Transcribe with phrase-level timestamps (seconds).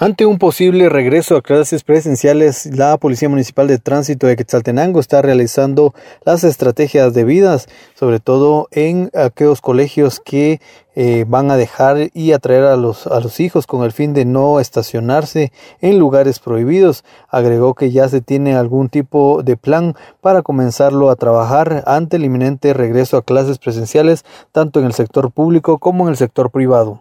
[0.00, 5.22] Ante un posible regreso a clases presenciales, la Policía Municipal de Tránsito de Quetzaltenango está
[5.22, 5.92] realizando
[6.24, 10.60] las estrategias debidas, sobre todo en aquellos colegios que
[10.94, 14.24] eh, van a dejar y atraer a los, a los hijos con el fin de
[14.24, 15.50] no estacionarse
[15.80, 17.02] en lugares prohibidos.
[17.28, 22.24] Agregó que ya se tiene algún tipo de plan para comenzarlo a trabajar ante el
[22.24, 27.00] inminente regreso a clases presenciales, tanto en el sector público como en el sector privado.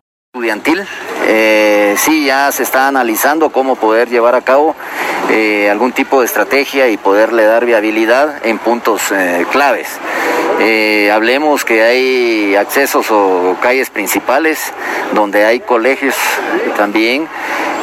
[1.30, 4.78] Eh, sí, ya se está analizando cómo poder llevar a cabo
[5.30, 9.90] eh, algún tipo de estrategia y poderle dar viabilidad en puntos eh, claves.
[11.14, 14.72] Hablemos que hay accesos o calles principales
[15.14, 16.16] donde hay colegios
[16.76, 17.28] también.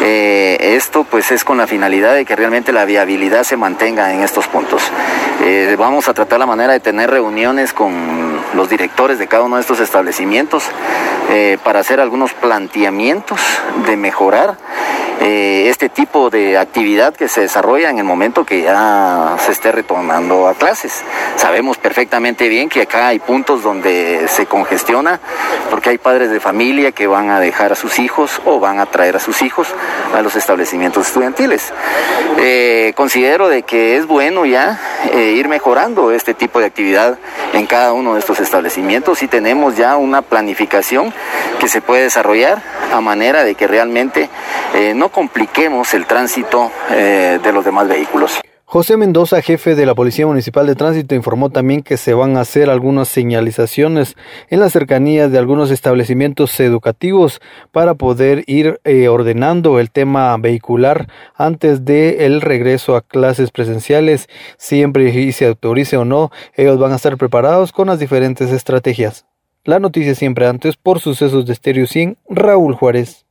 [0.00, 4.48] esto pues es con la finalidad de que realmente la viabilidad se mantenga en estos
[4.48, 4.82] puntos.
[5.78, 9.62] vamos a tratar la manera de tener reuniones con los directores de cada uno de
[9.62, 10.64] estos establecimientos
[11.62, 13.40] para hacer algunos planteamientos
[13.86, 14.56] de mejorar
[15.20, 19.70] eh, este tipo de actividad que se desarrolla en el momento que ya se esté
[19.70, 21.02] retornando a clases.
[21.36, 25.20] Sabemos perfectamente bien que acá hay puntos donde se congestiona
[25.70, 28.86] porque hay padres de familia que van a dejar a sus hijos o van a
[28.86, 29.68] traer a sus hijos
[30.14, 31.72] a los establecimientos estudiantiles.
[32.38, 34.78] Eh, considero de que es bueno ya
[35.12, 37.18] eh, ir mejorando este tipo de actividad
[37.52, 41.12] en cada uno de estos establecimientos y tenemos ya una planificación
[41.60, 44.28] que se puede desarrollar a manera de que realmente
[44.74, 48.40] eh, no compliquemos el tránsito eh, de los demás vehículos.
[48.74, 52.40] José Mendoza, jefe de la Policía Municipal de Tránsito, informó también que se van a
[52.40, 54.16] hacer algunas señalizaciones
[54.50, 61.06] en las cercanías de algunos establecimientos educativos para poder ir eh, ordenando el tema vehicular
[61.36, 64.28] antes de el regreso a clases presenciales.
[64.56, 69.24] Siempre y se autorice o no, ellos van a estar preparados con las diferentes estrategias.
[69.62, 73.23] La noticia siempre antes por sucesos de Stereo 100, Raúl Juárez.